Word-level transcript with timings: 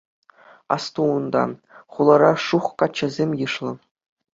Асту 0.75 1.01
унта, 1.17 1.43
хулара 1.93 2.33
шух 2.45 2.65
каччӑсем 2.79 3.29
йышлӑ. 3.41 3.69